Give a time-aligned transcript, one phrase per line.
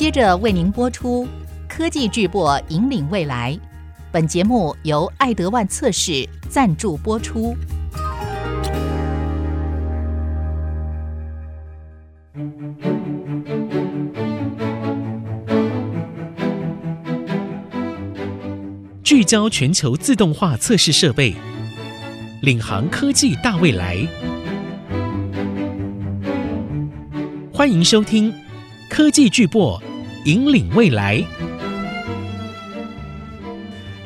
[0.00, 1.28] 接着为您播出
[1.68, 3.54] 科技巨擘引领未来。
[4.10, 7.54] 本节目由爱德万测试赞助播出。
[19.04, 21.34] 聚焦全球自动化测试设备，
[22.40, 23.98] 领航科技大未来。
[27.52, 28.32] 欢迎收听
[28.88, 29.78] 科技巨擘
[30.26, 31.16] 引领未来。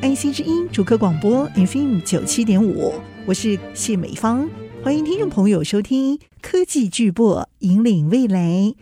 [0.01, 2.95] IC 之音主客广播 FM 九七点五，
[3.27, 4.49] 我是谢美芳，
[4.85, 8.73] 欢迎听众朋友收听科技巨擘引领未来。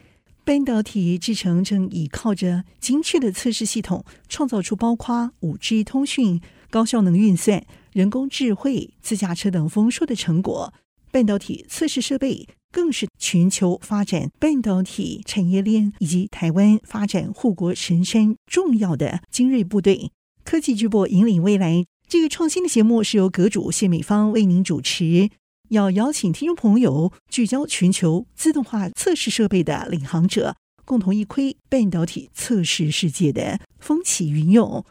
[0.44, 7.64] 半导体制程正倚靠着精确的测试系统，创造出包括五 G 通讯、高效能运算、
[7.94, 10.74] 人工智慧、自驾车等丰硕的成果。
[11.10, 20.10] 半导体测试设备更是全球发展半导体产业链以及台湾发展护国神山重要的精锐部队。
[20.42, 25.30] 科技巨擘引领未来，这个创新的节目是由阁主谢美芳为您主持，
[25.68, 34.84] 要邀请听众朋友聚焦全球自动化测试设备的领航者，共同一窥半导体测试世界的风起云涌。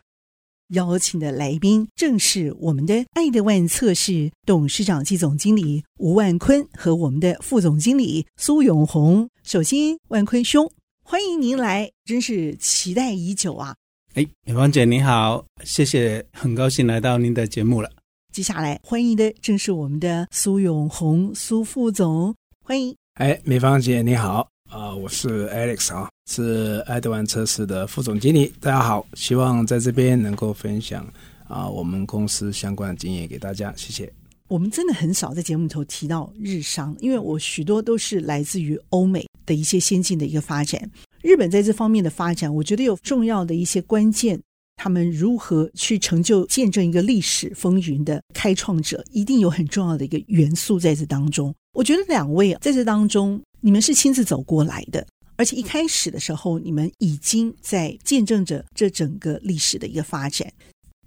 [0.72, 9.30] 邀请的来宾正是我们的爱德万测试董事长暨总经理吴万坤和我们的副总经理苏永红。
[9.44, 10.70] 首先，万坤兄，
[11.04, 13.76] 欢迎您来，真是期待已久啊！
[14.14, 17.90] 哎，美芳姐你好，谢谢，很高兴来到您的节目了。
[18.32, 22.34] 接下来欢迎的正是我们的苏永红苏副总，
[22.64, 22.96] 欢迎。
[23.16, 31.06] 哎，美芳姐你好，啊、我是 Alex 啊，是爱德万测试的副总经理，大家好，希望在这边能够分享
[31.50, 34.12] 啊、我们公司相关的经验给大家，谢谢。
[34.48, 40.90] 我们真的很少在节目头提到日商，因为我许多都是来自于欧美的一些先进的一个发展。
[41.22, 44.42] 日本在这方面的发展，我觉得有重要的一些关键，
[44.78, 51.54] 他们如何去成就见证一个历史风云的开创者，一定有很重要的一个元素在这当中。
[51.74, 55.06] 我觉得两位在这当中，你们是亲自走过来的，
[55.36, 60.52] 而且一开始的时候，你们已经在见证着这整个历史的一个发展。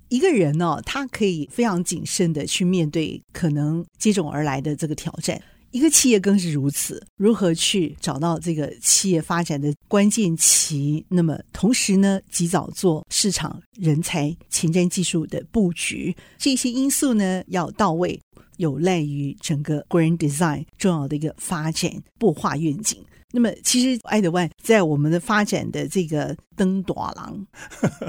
[0.08, 5.42] 一个人呢、他可以非常谨慎的去面对可能接踵而来的这个挑战。
[5.72, 11.04] 一个企业更是如此，如何去找到这个企业发展的关键期？
[11.08, 18.20] 那么同时呢，及早做市场、人才、前瞻技术的布局，这些因素呢要到位，
[18.56, 23.04] 有赖于整个 Grand Design 重要的一个发展擘画愿景。
[23.32, 27.46] 那么，其实爱德万在我们的发展的这个登大郎，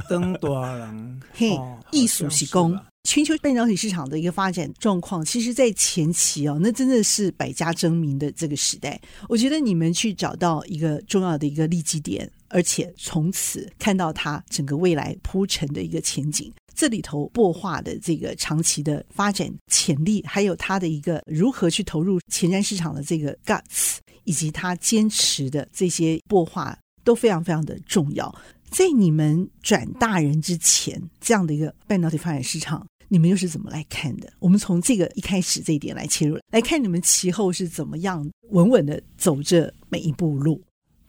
[0.07, 1.59] 登大郎， 嘿，
[1.91, 2.77] 艺术是功。
[3.03, 8.99] 全球半导体市场的一个发展状况，其实，在前期哦，那真的是百家争鸣的这个时代。
[9.29, 28.33] 我觉得你们去找到一个重要的一个利基点，而且从此看到它整个未来铺陈的一个前景，这里头擘画的这个长期的发展潜力，还有它的一个如何去投入前瞻市场的这个 guts，以及它坚持的这些擘画，都非常非常的重要。
[28.69, 32.87] 在你们转大人之前，这样的一个半导体发展市场。
[33.09, 34.31] 你们又是怎么来看的？
[34.39, 40.59] 我们从这个一开始这一点来切入，来看你们其后是怎么样稳稳的走着每一步路。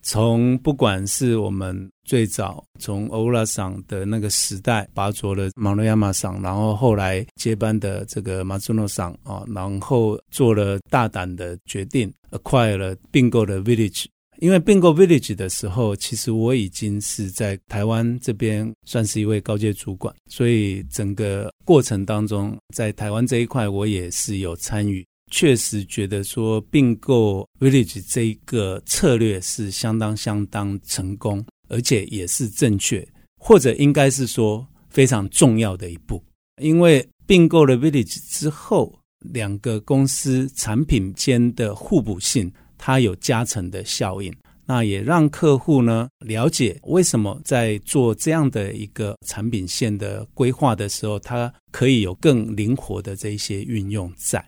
[0.06, 14.05] 从不管是我们最早从欧拉桑的那个时代，拔擢了马诺亚马桑，然后后来接班的这个马祖诺桑啊，然后做了大胆的决定，acquire 了并购的 Village。
[14.39, 25.05] 因为并购 Village 的时候，其实我已经是在台湾这边算是一位高阶主管，所以整个过程当中，在台湾这一块我也是有参与。
[25.31, 33.06] 确实觉得说并购 Village 这一个策略是相当相当成功，而且也是正确，
[33.38, 36.22] 或者应该是说非常重要的一步。
[36.62, 38.98] 因为并购了 Village 之后，
[39.32, 42.53] 两个公司产品间的互补性。
[42.78, 44.31] 它有加成的效应，
[44.66, 54.44] 那也让客户呢了解为什么在做这样的一个产品线的规划的时候，它可以有更灵活的这一些运用在。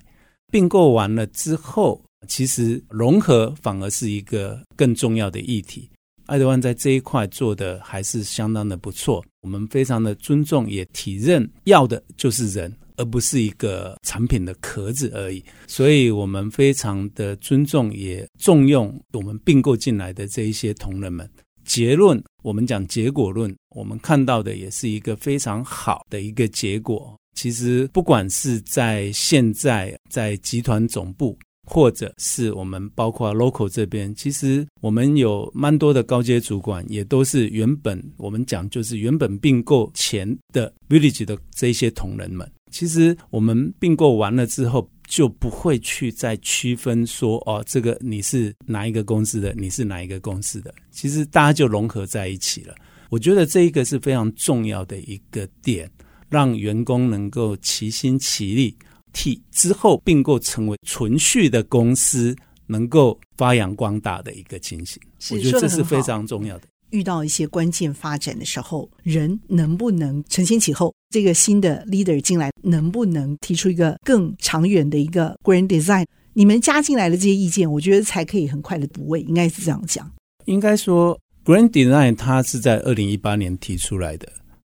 [0.50, 5.88] 并购完了之后，其实融合反而是一个更重要的议题。
[6.26, 12.74] 爱德万在这一块做的还是相当的不错，我们非常的尊重，也体认要的就是人。
[13.00, 21.30] 而不是一个产品的壳子而已，所以我们非常的尊重，也重用我们并购进来的这一些同仁们。
[21.64, 27.16] 结论，我们讲结果论，我们看到的也是一个非常好的一个结果。
[27.38, 31.38] 其实，不管是在现在在集团总部，
[31.70, 42.50] 或者是我们包括 local 这边，其实我们有蛮多的高阶主管，也都是原本我们讲就是原本并购前的 village 的这些同仁们。
[42.72, 50.74] 其实我们并购完了之后，就不会去再区分说哦，这个你是哪一个公司的，你是哪一个公司的。
[50.90, 52.74] 其实大家就融合在一起了。
[53.10, 55.88] 我觉得这一个是非常重要的一个点，
[56.28, 58.76] 让员工能够齐心齐力。
[59.10, 62.36] 替之后并购成为存续的公司，
[62.66, 66.64] 能够发扬光大的一个情形，我觉得这是非常重要的。
[66.90, 70.94] 遇到一些关键发展的时候，人能不能承先启后？
[71.10, 76.04] 这个新的 leader 进来，能不能提出一个更长远的一个 grand design？
[76.34, 80.08] 你们加进来的这些意见，我觉得才可以很快的补位，应该是这样讲。
[80.44, 84.30] 应该说，grand design 它是在二零一八年提出来的，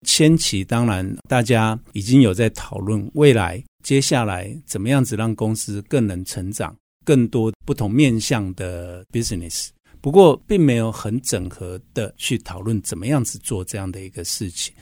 [0.07, 3.63] 前期当然大家已经有在讨论未来。
[3.83, 9.69] 接下来怎么样子让公司更能成长，更多不同面向的 business？
[9.99, 14.73] 不过并没有很整合的去讨论怎么样子做这样的一个事情。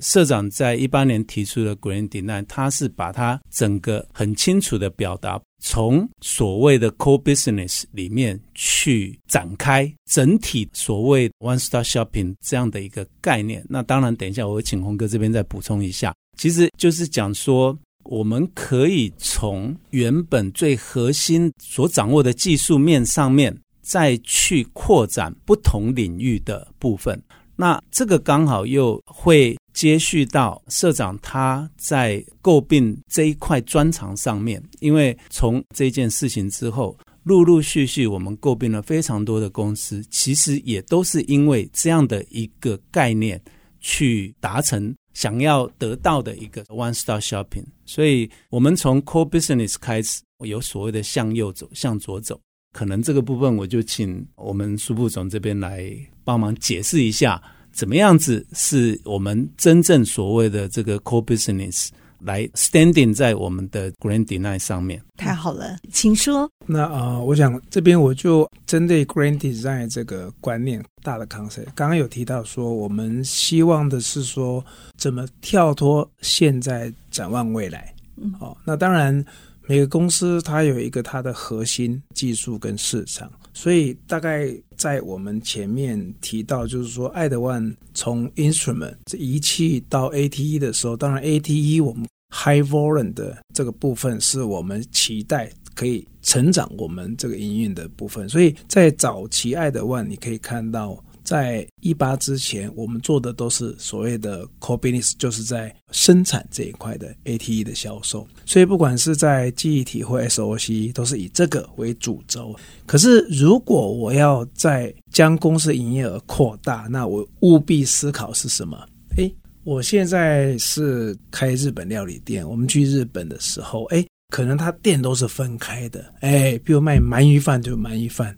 [0.00, 13.64] 社长在一八年提出的 Grand Design，他是把他整个很清楚的表达，从所谓的 core business 里面去展开整体所谓 one stop shopping 这样的一个概念。
[13.68, 17.76] 那当然，等一下我会请鸿哥这边再补充一下，其实就是讲说。
[18.04, 27.22] 我们可以从原本最核心所掌握的技术面上面，再去扩展不同领域的部分。
[27.54, 43.40] 那这个刚好又会接续到社长他在诟病这一块专长上面，因为从这件事情之后，陆陆续续我们诟病了非常多的公司，其实也都是因为这样的一个概念
[43.78, 44.92] 去达成。
[45.14, 52.40] 想要得到的一个 one stop shopping，所以我们从 core business 开始，有所谓的向右走、向左走，
[52.72, 55.88] 可能这个部分我就请我们苏副总这边来
[56.24, 57.40] 帮忙解释一下，
[57.78, 61.90] 怎么样子是我们真正所谓的这个 core business。
[62.20, 66.50] 来 standing 在我们的 Grand Design 上面，太好了，请说。
[66.66, 74.64] 那啊、呃，我想这边我就针对 Grand Design 这个观念大的 concept，刚刚有提到说，我们希望的是说，
[74.96, 77.94] 怎么跳脱现在，展望未来。
[78.16, 79.24] 嗯，好、哦，那当然
[79.68, 83.30] 每个公司它有一个它的核心技术跟市场。
[83.52, 98.28] 所以大概在我们前面提到，就是说，爱德万从 instrument 这仪器到 ATE 的时候，当然 ATE 我们 high volume 的这个部分是我们期待可以成长我们这个营运的部分。
[98.28, 101.02] 所以在早期爱德万，你可以看到。
[101.28, 108.26] 在一八之前，我们做的都是所谓的 core business，就是在生产这一块的 ATE 的销售。
[108.46, 112.56] 所以不管是在记忆体或 SOC，都是以这个为主轴。
[112.86, 118.78] 可是如果我要再将公司营业额扩大，那我务必思考是什么？
[119.18, 119.30] 诶，
[119.64, 128.34] 我现在是开日本料理店，我们去日本的时候，诶，可能他店都是分开的，诶，比如卖鳗鱼饭就鳗鱼饭。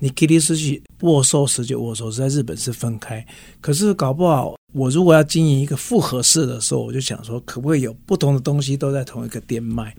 [0.00, 3.24] 你 Kitty 斯去握寿司就握寿司，在日本是分开。
[3.60, 9.94] 可是搞不好，我如果要经营一个复合式的时候，我就想说，可不可以有不同的东西都在同一个店卖？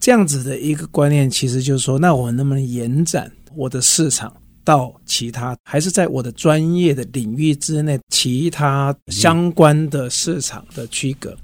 [0.00, 4.34] 这样子的一个观念，其实就是说，那我能不能延展我的市场
[4.64, 11.36] 到其他，还是在我的专业的领域之内，其他相关的市场的区隔？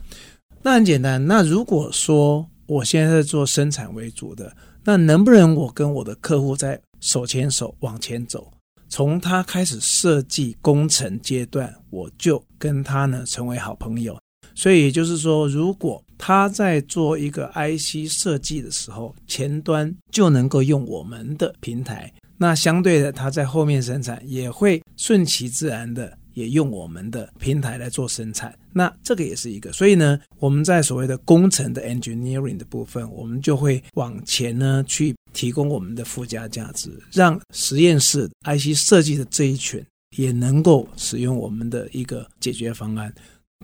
[0.62, 1.24] 那很简单。
[1.24, 8.52] 那如果说我现在在做生产为主的，那能不能我跟我的客户在手牵手往前走，
[8.88, 14.18] 从他开始设计工程阶段，我就跟他呢成为好朋友。
[14.54, 26.16] 所以也就是说，如果他在做一个 IC 设计的时候，前端就能够用我们的平台，那相对的，他在后面生产也会顺其自然的。
[26.34, 29.72] 也用我们的平台来做生产，那这个也是一个。
[29.72, 39.84] 所以呢，我们在所谓的工程的 engineering 的部分，我们就会往前呢去提供我们的附加价值，让实验室 IC 设计的这一群
[40.16, 43.12] 也能够使用我们的一个解决方案。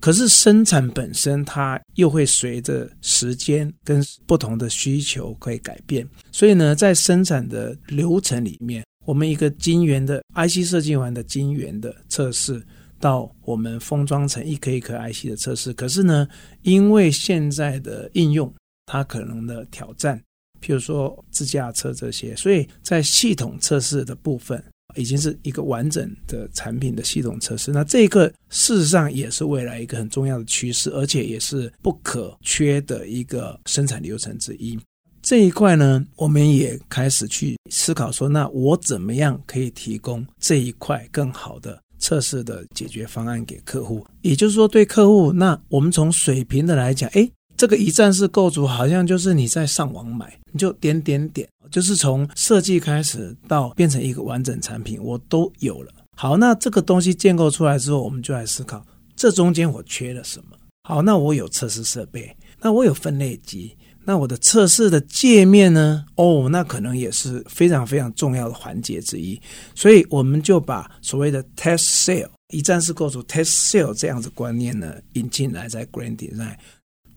[0.00, 8.85] 可是生产本身它又会随着时间跟不同的需求可以改变，所以呢，在生产的流程里面。
[9.06, 12.61] 我们一个晶圆的 IC 设计完的晶圆的测试，
[12.99, 15.75] 到我们封装成一颗一颗 IC 的测试。
[15.75, 16.26] 可是呢，
[16.62, 18.50] 因为现在的应用
[18.87, 20.18] 它可能的挑战，
[20.64, 24.62] 譬如说自驾车这些，所以在系统测试的部分
[24.97, 27.71] 已经是一个完整的产品的系统测试。
[27.71, 34.78] 那这个事实上也是未来一个很重要的趋势，而且也是不可缺的一个生产流程之一。
[35.21, 44.06] 这一块呢，我们也开始去思考说，那我怎么样可以提供这一块更好的测试的解决方案给客户？
[44.21, 55.92] 也就是说，对客户，那我们从水平的来讲，诶，这个一站式构筑好像就是你在上网买，你就点点点，就是从设计开始到变成一个完整产品，我都有了。
[56.16, 58.84] 好，那这个东西建构出来之后，我们就来思考，
[59.16, 60.56] 这中间我缺了什么？
[60.88, 63.76] 好，那我有测试设备，那我有分类机。
[64.06, 66.04] 那我的测试的界面呢？
[66.16, 69.40] 哦，那可能也是非常非常重要的环节之一。
[69.75, 76.54] 所以我们就把所谓的 test sale 一站式构筑 test sale 这样子观念呢引进来，在 Grand Design，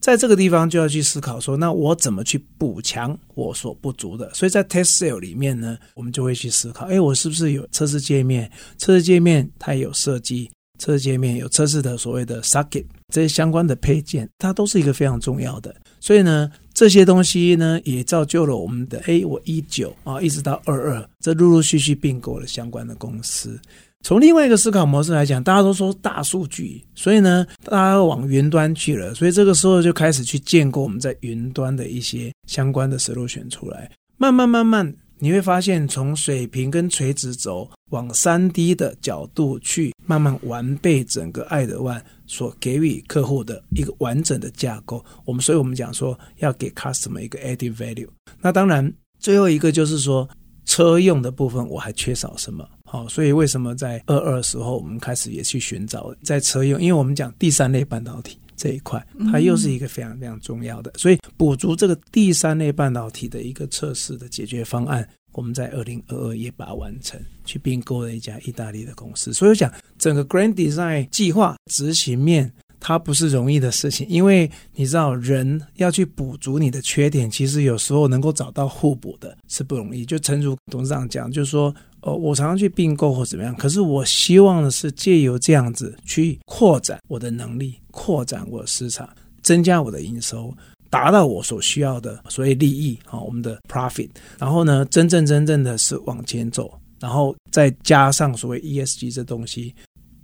[0.08, 4.34] 在这个地方就要去思考说，那我怎么去补强我所不足的？
[4.34, 8.50] 所以在 test sale 里面呢，我们就会去思考，哎，我是不是有测试界面？
[8.78, 10.50] 测试界面它有设计。
[10.80, 15.76] 测试界面有测试的所谓的 socket 这些相关的配件，它都是一个非常重要的。
[16.00, 23.60] 所以呢，这些东西呢，也造就了我们的 A 我一九啊，一直到二二，这陆陆续续并购了相关的公司。
[24.04, 34.96] 从另外一个思考模式来讲，大家都说大数据，所以呢，大家往云端去了，所以这个时候就开始去建构我们在云端的一些相关的 solution 出来，慢慢慢慢。
[35.20, 45.04] 你会发现，从水平跟垂直轴往三 D 的角度去慢慢完备整个爱德万所给予客户的一个完整的架构。
[45.25, 48.08] 我们所以，我们讲说要给 customer 一个 added value。
[48.39, 50.30] 那当然，最后一个就是说
[50.66, 52.63] 车用的部分我还缺少什么？
[52.88, 56.82] 好，所以为什么在二二时候我们开始也去寻找在车用？
[56.82, 58.39] 因为我们讲第三类半导体。
[58.60, 69.32] 这一块，它又是一个非常非常重要的，所以补足这个第三类半导体的一个测试的解决方案，我们在二零二二也把它完成，去并购了一家意大利的公司。
[69.32, 80.03] 所以我讲整个 Grand Design 计划执行面，它不是容易的事情，因为你知道人要去补足你的缺点，其实有时候能够找到互补的是不容易。
[80.03, 81.72] 就诚如董事长讲，就是说。
[82.08, 89.08] 哦，我常常去并购或怎么样，可是我希望的是借由这样子去扩展我的能力，扩展我的市场，
[89.44, 90.56] 增加我的营收，
[90.90, 94.10] 达到我所需要的所谓利益啊，我们的 profit。
[94.40, 99.76] 然后呢，真正真正的是往前走，然后再加上所谓 ESG 这东西，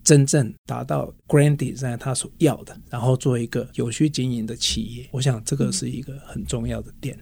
[0.06, 7.20] 真正达到 Grand Design 他所要的，然后做一个有序经营的企业，我想这个是一个很重要的点。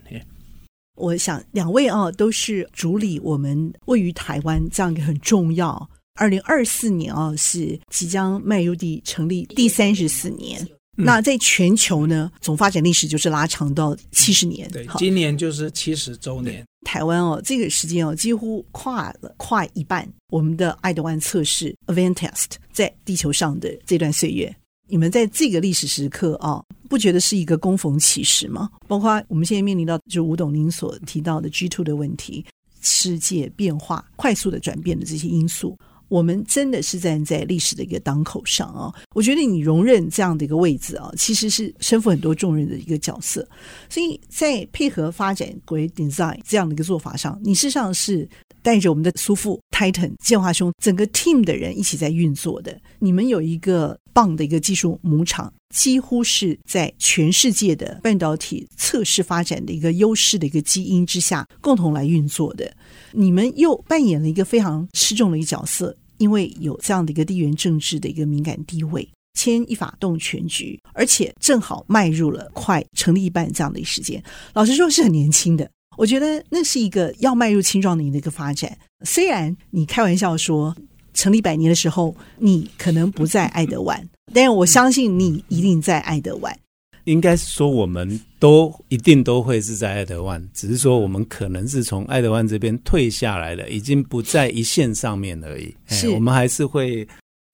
[1.01, 5.89] 我想两位啊，都是主理我们位于台湾这样一个很重要。
[6.15, 10.62] 二零二四年啊，是即将迈入第成立第三十四年。
[10.98, 14.70] 嗯、那在全球呢，总发展历史就是拉长到七十年。
[14.72, 16.63] 对，今年就是七十周年。
[16.86, 20.08] 台湾哦，这个时间哦，几乎跨了跨一半。
[20.29, 24.53] 我们的爱德万测试 Advantest 在地球上的这段岁月。
[24.88, 28.69] 你们在这个历史时刻啊，不觉得是一个攻逢其时吗？
[28.86, 32.45] 包括我们现在面临到，就吴董您所提到的 G two 的问题，
[32.81, 35.77] 世界变化快速的转变的这些因素，
[36.12, 38.94] 我们真的是站在历史的一个当口上啊。
[39.15, 43.48] 我觉得你容忍这样的一个位置啊，其实是身负很多重任的一个角色。
[43.89, 48.27] 所以在配合发展 Great Design 这样的一个做法上，你事实上是。
[48.63, 62.72] 带着我们的苏富 Titan 建华兄整个 team 的人一起在运作的，你们有一个棒的一个技术母厂，几乎是在全世界的半导体测试发展的一个优势的一个基因之下共同来运作的。
[63.13, 74.24] 你们又扮演了一个非常吃重的一个角色，因为有这样的一个地缘政治的一个敏感地位，牵一发动全局，而且正好迈入了快成立一半这样的一时间。
[74.54, 75.68] 老实说，是很年轻的。
[75.98, 78.78] 我觉得那是一个要迈入青壮年的一个发展。
[79.04, 80.75] 虽然你开玩笑说
[81.13, 86.56] 成立百年的时候你可能不在爱德湾，但是我相信你一定在爱德湾。
[87.05, 95.74] 应该是说我们都一定都会是在爱德万，只是说我们可能是从爱德万这边退下来了，已经不在一线上面而已。
[95.88, 97.08] 是，我们还是会。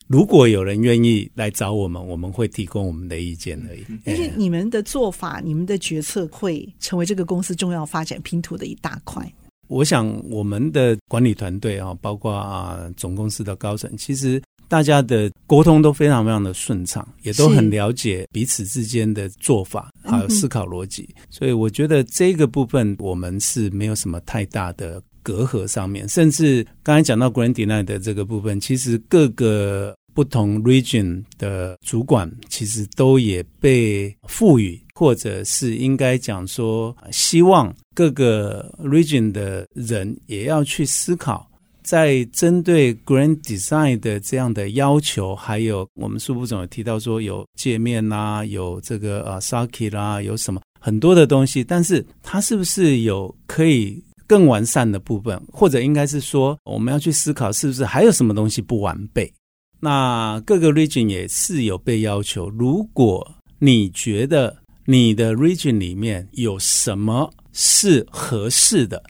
[0.10, 3.84] 如果有人愿意来找我们，我们会提供我们的意见而已。
[4.06, 9.30] 但是你们的做法、你们的决策会成为这个公司重要发展拼图的一大块。
[9.68, 21.08] 我想我们的管理团队啊，包括啊总公司的高层，其实大家的沟通都非常非常的顺畅，也都很了解彼此之间的做法还有思考逻辑。
[21.30, 25.02] 所以我觉得这个部分我们是没有什么太大的。
[25.24, 41.47] 隔阂上面，甚至刚才讲到 Grand Design 的这个部分，其实各个不同 region 的主管，其实都也被赋予，或者是应该讲说，希望各个 region 的人也要去思考，
[41.88, 50.62] 在针对 Grand Design 的这样的要求，还有我们苏副总有提到说，有界面啦，有这个呃 socket 啦，有什么？
[50.82, 59.32] 很多的东西，但是它是不是有可以更完善的部分，或者应该是说，我们要去思考是不是还有什么东西不完备？
[59.80, 63.26] 那各个 region 也是有被要求，如果
[63.60, 69.02] 你觉得你的 region 里面有什么是合适的，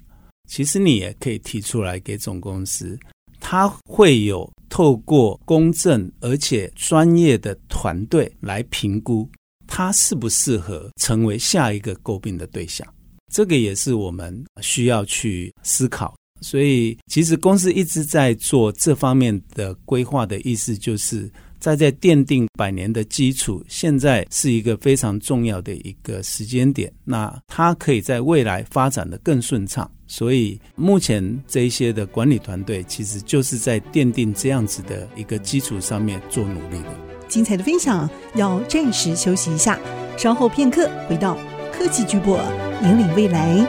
[0.47, 2.97] 其实你也可以提出来给总公司，
[3.39, 9.29] 他会有透过公正而且专业的团队来评估，
[9.67, 12.87] 他适不适合成为下一个诟病的对象。
[13.33, 16.15] 这个也是我们需要去思考。
[16.39, 23.63] 所以，其实公司一直在做这方面的规划的意思，就是在在奠定百年的基础。
[23.67, 29.89] 现在是一个非常重要的一个时间点，那它可以在未来发展的更顺畅。
[30.09, 36.95] 所以，目前这一些的管理团队，其实就是在奠定这样子的一个基础上面做努力的。
[37.27, 39.77] 精彩的分享，要暂时休息一下，
[40.17, 41.37] 稍后片刻回到
[41.73, 42.39] 科技巨擘，
[42.83, 43.67] 引领未来。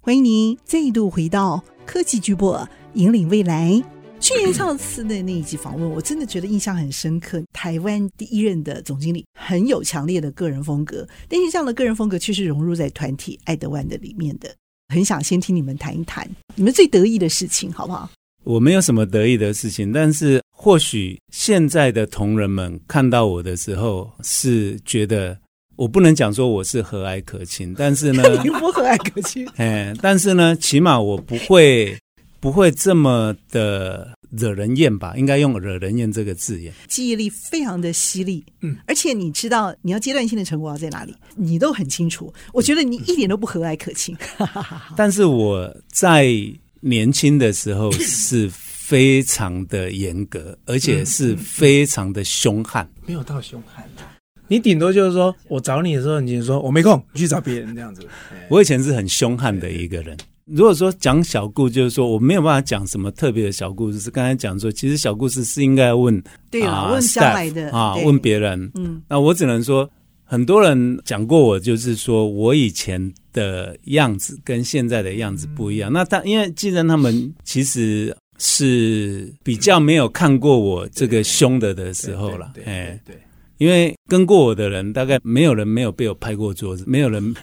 [0.00, 3.80] 欢迎您再度回到科技巨擘，引领未来。
[4.20, 7.42] 去年上次的那一集访问，我真的觉得印象很深刻。
[7.52, 14.54] 台湾第一任的总经理很有强烈的个人风格，但是这样的个人风格却是融入在团体爱德万的里面的。
[14.92, 18.10] 很想先听你们谈一谈你们最得意的事情，好不好？
[18.44, 25.38] 我没有什么得意的事情，但是或许现在的同仁们看到我的时候，是觉得。
[25.76, 29.46] 我不能讲说我是和蔼可亲，但是呢， 你不和蔼可亲。
[29.58, 31.96] 哎，但是呢，起码我不会
[32.40, 35.14] 不会这么的惹人厌吧？
[35.16, 36.72] 应该用“惹人厌”这个字眼。
[36.86, 42.32] 记忆力非常的犀利，嗯，而且你知道你要阶段性的成果要在哪里，你都很清楚。
[42.52, 44.16] 我觉得你一点都不和蔼可亲。
[44.96, 46.28] 但是我在
[46.80, 52.88] 年轻的时候是非常的严格，而且是非常的凶悍。
[53.04, 53.84] 没有到凶悍。
[54.46, 58.06] 你顶多就是说，我找你的时候，你就说我没空，你去找别人这样子。
[58.48, 60.16] 我以前是很凶悍的一个人。
[60.50, 64.00] 如果说讲小故，就是说我没有办法讲什么特别的小故事。
[64.00, 68.70] 是刚才讲说，其实小故事是应该问对啊，问下来的啊，问别人。
[68.74, 69.88] 嗯，那我只能说，
[70.24, 75.92] 很多人讲过我，就是说我以前的样子跟现在的样子不一样。
[75.92, 83.16] 那他因为既然他们其实是比较没有看过我这个凶的的时候了，哎，对。
[83.58, 87.34] 因为跟过我的人，大概没有人没有被我拍过桌子，没有人。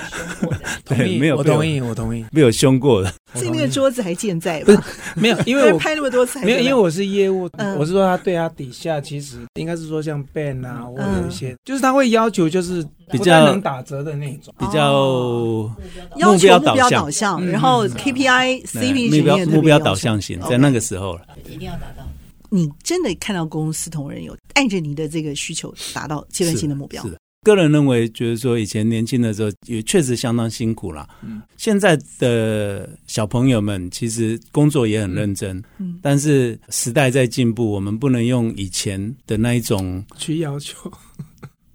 [0.84, 1.36] 对，没有。
[1.36, 3.12] 我同意，我同意，被我凶过的。
[3.34, 4.84] 是那个桌子还健在吗？
[5.16, 15.70] 没有，因为我拍那么多次，没有，因为我是业务，我是说他对他底下其实应该是说像 Ben 啊，或者有一些，就是他会要求就是比较能打折的那种，比较
[16.16, 22.05] 要求目标导向，然后 KPI、CP 目标目标导向型，在那个时候了，一定要达到。
[22.50, 27.02] 你真的看到公司同仁有按着你的这个需求达到阶段性的目标？
[27.02, 31.08] 是的，个人认为，觉得说以前年轻的时候也确实相当辛苦了。
[31.22, 35.62] 嗯，现在的小朋友们其实工作也很认真。
[35.78, 40.90] 嗯，但是时代在进步，我们不能用以前的那一种去要求。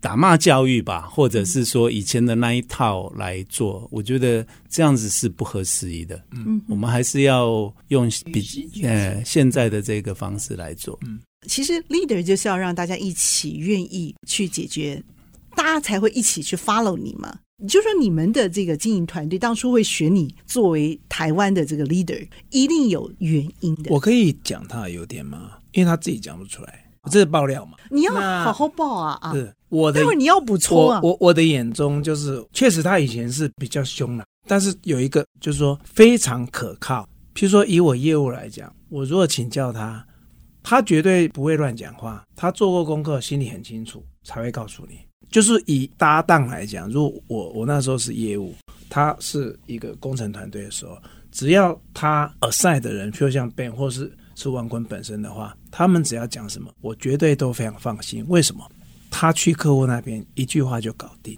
[0.01, 6.19] 打骂教育吧，或者是说以前的那一套来做，我觉得这样子是不合时宜的。
[6.31, 8.43] 嗯，我们还是要用比
[8.83, 10.99] 呃现在的这个方式来做。
[11.05, 15.01] 嗯，其实 leader 就是要让大家一起愿意去解决，
[15.55, 17.37] 大家才会一起去 follow 你嘛。
[17.63, 23.91] 你就说你们的这个经营团队当初会选你作为台湾的这个 leader，一定有原因的。
[23.91, 25.51] 我可以讲他的优点吗？
[25.73, 26.90] 因为他自己讲不出来。
[27.09, 27.77] 这是爆料嘛？
[27.89, 29.33] 你要好好报啊啊！
[29.33, 30.99] 是我的，待会你要补充啊。
[31.01, 37.07] 我我的眼中就是，确实他以前是比较凶的，但是有一个就是说非常可靠。
[37.33, 40.05] 譬如说以我业务来讲，我如果请教他，
[40.61, 44.99] 他绝对不会乱讲话，他做过功课，心里很清楚，才会告诉你。
[45.31, 48.53] 就是以搭档来讲，如果我我那时候是业务，
[48.89, 50.95] 他是一个工程团队的时候，
[51.31, 54.11] 只要他 assign 的人，譬如像 Ben 或是。
[54.41, 58.25] 是万坤本身的话，他们只要讲什么，我绝对都非常放心。
[58.27, 58.67] 为什么？
[59.11, 61.37] 他去客户那边一句话就搞定，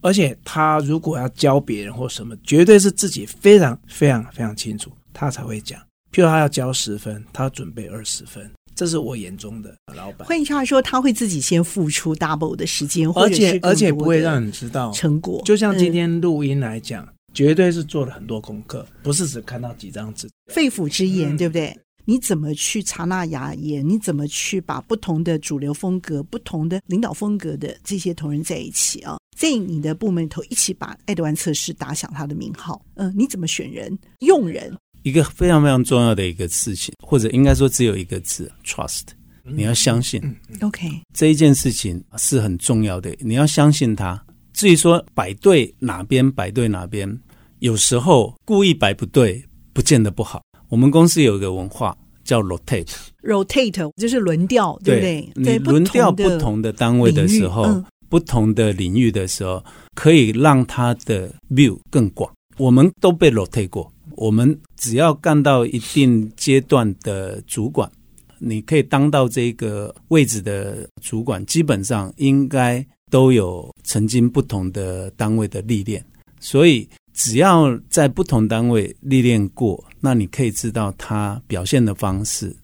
[0.00, 5.80] 而且他如果要教别人或什么，绝对是自己非常非常非常清楚，他才会讲。
[6.12, 10.28] 譬如他要教十分，他准备二十分，这是我眼中的老板。
[10.28, 15.42] 换句话说，他会自己先付出 double 的时间，而且而且不会让你知道成果。
[15.44, 20.28] 就像今天录音来讲，嗯、绝对是做了很多功课，不是只看到几张纸。
[20.52, 21.76] 肺腑之言，嗯、对不对？
[22.08, 23.86] 你怎么去查纳雅言？
[23.86, 29.18] 你怎么去把不同的主流风格、不同的领导风格的这些同仁在一起啊？
[29.36, 32.80] 在你的部门头一起把爱德万测试打响他的名号。
[32.94, 34.74] 嗯、呃，你怎么选人、用人？
[35.02, 39.02] 一个非常非常重要的一个事情，或者应该说只有一个字：trust。
[39.42, 40.20] 你要相信。
[40.60, 44.20] OK，这一件事情是很重要的，你要相信他。
[44.52, 47.20] 至于说摆对哪边，摆对哪边，
[47.58, 50.42] 有时候故意摆不对，不见得不好。
[50.68, 55.28] 我们公司有一个文化叫 rotate，rotate 就是轮调，对不对？
[55.34, 62.32] 你轮调不同的单位的时候，嗯、不同的领域的时候，可以让他的 view 更广。
[62.58, 67.90] 我们都被 rotate 过，我们只要干到一定阶段的主管，
[68.38, 72.84] 你可以当到这个位置的主管，基本上应该。
[73.08, 76.04] 都有曾经不同的单位的历练，
[76.40, 82.54] 所以只要在不同单位历练过，那你可以知道他表现的方式，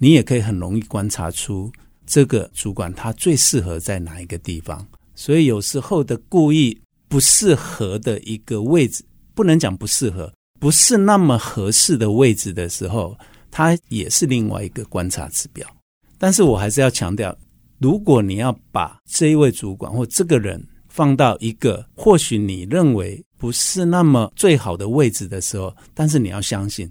[0.00, 1.70] 你也可以很容易观察出
[2.04, 4.84] 这个主管他最适合在哪一个地方。
[5.14, 13.16] 所以有时候的故意不适合的一个位置，不能讲不适合，不是那么合适的位置的时候，
[13.48, 15.64] 它也是另外一个观察指标。
[16.18, 17.32] 但是我还是要强调。
[17.78, 26.90] 如果你要把这一位主管或这个人放到一个或许你认为不是那么最好的位置的时候，但是你要相信，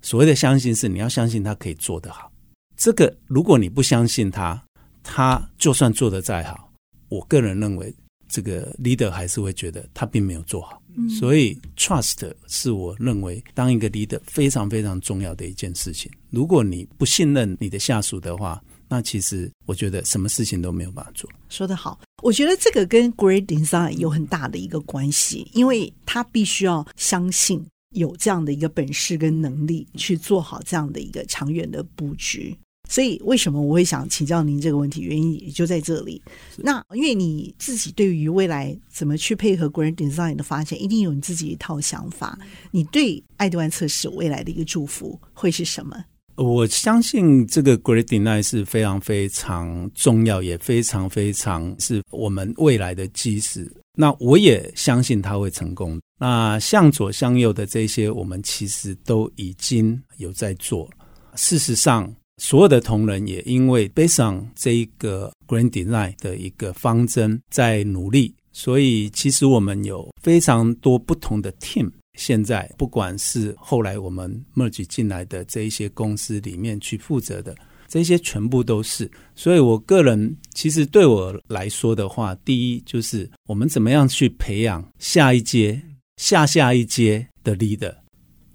[0.00, 2.30] 所谓的相信是你要相信他可以做得好。
[2.76, 4.62] 这个如果你不相信他，
[5.02, 6.72] 他就算做得再好，
[7.08, 7.92] 我个人认为
[8.28, 10.80] 这个 leader 还是会觉得他并没有做好。
[11.18, 16.10] 所以 trust 是我认为当一个 leader 非常非常重要的一件事情。
[16.30, 21.30] 如果你不信任你的下属的话，那其实我觉得什么事情都没有办法做。
[21.48, 32.58] 说得好，我觉得这个跟 Great Design 有很大的一个关系，因为他必须要相信有这样的一个本事跟能力去做好这样的一个长远的布局。
[32.88, 35.00] 所以为什么我会想请教您这个问题？
[35.02, 36.20] 原因也就在这里。
[36.56, 42.36] 那因为你自己对于未来怎么去配合 Great Design 的发展，一定有你自己一套想法。
[42.72, 46.04] 你对爱德万测试未来的一个祝福会是什么？
[46.42, 53.70] 我相信这个 Great Deny 是非常非常重要，也非常非常是我们未来的基石。
[53.94, 56.00] 那我也相信他会成功。
[56.18, 60.88] 那向左向右的这些，我们其实都已经有在做。
[61.34, 71.90] 事实上，所有的同仁也因为 based on 这一个 Great Deny 的一个方针在努力，所以其实我们有非常多不同的 team。
[72.18, 77.56] 现在不管是后来我们 merge 进来的这一些公司里面去负责的，
[77.88, 79.10] 这些全部都是。
[79.34, 85.80] 所以我个人其实对我来说的话，第一就是我们怎么样去培养下一阶、
[86.16, 87.94] 下下一阶的 leader，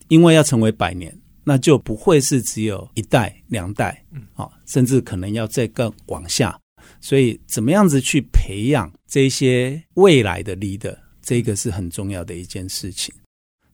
[0.09, 6.59] 因为要成为百年，那就不会是只有一代、两代，啊，甚至可能要再更往下。
[7.01, 13.13] 所以怎么样子去培养这些未来的 leader，这个是很重要的一件事情。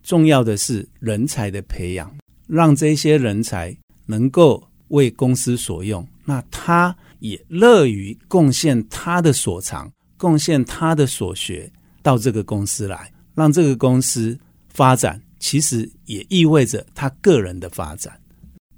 [0.03, 2.13] 重要的是人才的培养，
[2.47, 14.37] 让这些人才能够为公司所用，那他也乐于贡献他的所长，贡献他的所学到这个公司来，让这个公司
[14.69, 18.19] 发展，其实也意味着他个人的发展。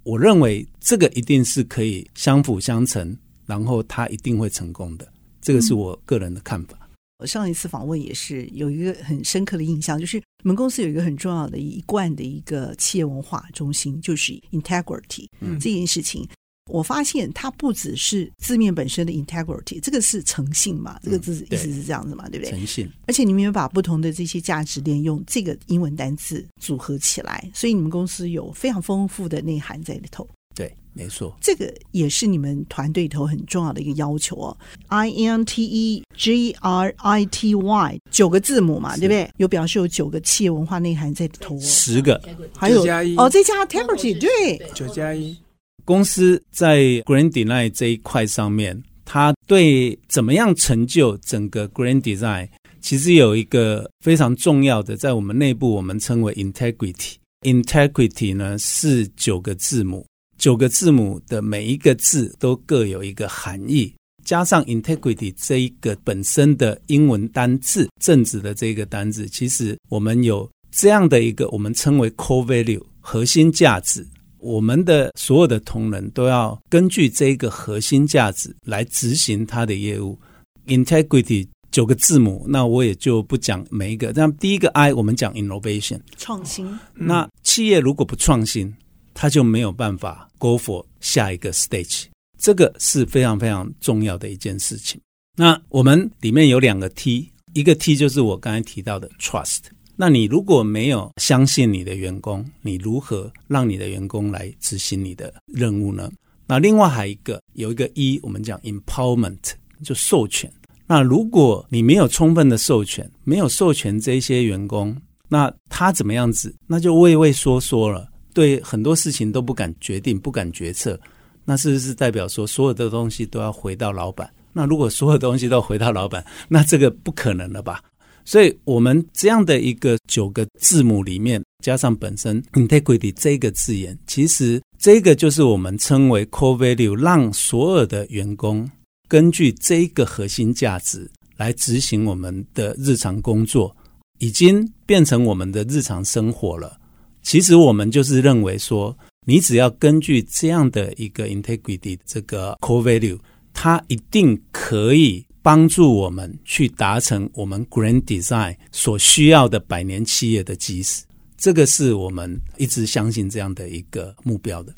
[0.04, 5.08] 我认为这个一定是可以相辅相成，然后他一定会成功的。
[5.42, 6.78] 这个是我个人的看法。
[7.24, 16.28] 我上一次访问也是有一个很深刻的印象，就是你们公司有一个很重要的一贯的一个企业文化中心，就是 integrity、嗯、这件事情。
[16.70, 22.52] 我发现它不只是字面本身的 integrity，这个是诚信嘛，这个字意思是这样子嘛，嗯、对，对不对？
[22.52, 22.92] 诚信。
[23.08, 30.28] 而且你们有把不同的这些价值链用这个英文单词组合起来，所以你们公司有非常丰富的内涵在里头。
[30.54, 30.70] 对。
[30.96, 34.58] 没错，这个也是你们团队里头很重要的一个要求哦。
[34.88, 39.30] I N T E G R I T Y 九个字母嘛，对不对？
[39.38, 42.22] 有表示有九个企业文化内涵在里头，十个，
[42.56, 42.84] 还有
[43.18, 45.36] 哦，再加 Integrity 对，九加一。
[45.84, 52.48] 公司在 Grand Design 这一块上面，它对怎么样成就整个 Grand Design，
[52.80, 57.16] 其实有一个非常重要的，在我们内部我们称为 Integrity。
[57.42, 60.06] Integrity 呢是九个字母。
[60.44, 74.06] 九个字母的每一个字都各有一个含义，加上 integrity 这一个本身的英文单字，正直的这个单字，其实我们有这样的一个我们称为 core value 核心价值，
[74.40, 80.20] 我们的所有的同仁都要根据这个核心价值来执行他的业务。
[80.68, 84.12] integrity 九个字母，那我也就不讲每一个。
[84.14, 88.76] 那第一个 I 我们讲 innovation 创新，那企业如果不创新，
[89.14, 92.06] 他就没有办法 go for 下一个 stage，
[92.40, 95.00] 这个是非常非常重要的一件事情。
[95.36, 99.60] 那我们里面有两个 T，一个 T 就是我刚才提到的 trust。
[99.96, 106.12] 那你如果没有相信你的员工，你如何让你的员工来执行你的任务呢？
[106.48, 110.52] 那另外还有一个有一个 E，我们讲 empowerment，就授权。
[110.86, 114.96] 那如果你没有充分的授权，没有授权这些员工，
[115.30, 116.54] 那他怎么样子？
[116.68, 121.00] 那就畏畏缩缩了，对很多事情都不敢决定，不敢决策。
[121.46, 124.30] 那是不是代表说所有的东西都要回到老板？
[124.54, 127.82] 那如果所有东西都回到老板，那这个不可能了吧？
[128.26, 138.70] 所以，我们这样的一个九个字母里面，加上本身 integrity 这个字眼，其实这个就是我们称为 core value，让所有的员工
[139.10, 143.76] 根据这个核心价值来执行我们的日常工作，
[144.20, 146.80] 已经变成我们的日常生活了。
[147.24, 153.18] 其实我们就是认为说，你只要根据这样的一个 integrity 这个 core value，
[153.54, 155.26] 它一定可以。
[155.44, 161.04] 帮助我们去达成我们 Grand Design 所需要的百年企业的基石，
[161.36, 164.74] 这个是我们一直相信这样的一个目标的。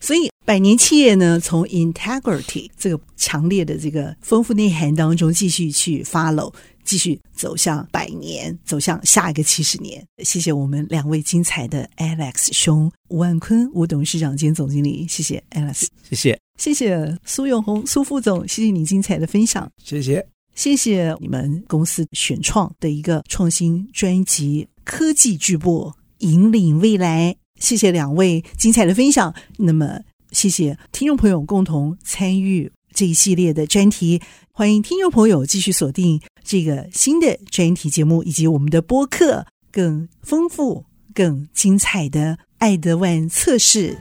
[0.00, 6.52] 所以，百年企业呢，从 Integrity 这个强烈的这个丰富内涵当中，继续去 follow，
[6.84, 10.06] 继续走向百年，走向下一个七十年。
[10.22, 16.38] 谢谢我们两位精彩的 Alex 兄，吴万坤吴董事长兼总经理，谢谢 Alex，谢谢。
[16.58, 29.34] 谢谢苏永红苏副总，谢谢你精彩的分享，谢谢，谢谢你们公司选创的一个创新专辑《科技巨擘引领未来》，谢谢两位精彩的分享。
[29.56, 29.98] 那么，
[30.34, 34.20] 谢谢听众朋友共同参与这一系列的专题，
[34.52, 43.96] 欢迎听众朋友继续锁定这个新的专题节目以及我们的播客，更丰富、更精彩的爱德万测试。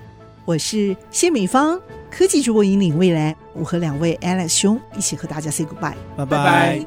[0.46, 1.80] 我是谢美芳。
[2.12, 6.86] 科技主播引领未来，我和两位 Alex 兄一起和大家 say goodbye，拜拜。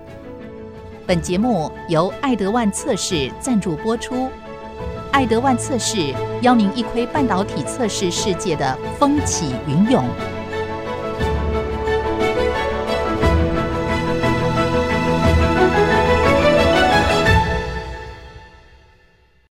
[1.06, 4.28] 本节目由爱德万测试赞助播出。
[5.16, 10.04] 爱德万测试邀您一窥半导体测试世界的风起云涌。